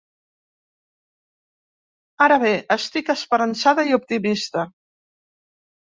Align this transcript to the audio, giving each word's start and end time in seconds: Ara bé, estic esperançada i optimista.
Ara 2.29 2.39
bé, 2.47 2.55
estic 2.79 3.15
esperançada 3.17 3.89
i 3.93 3.97
optimista. 4.03 4.69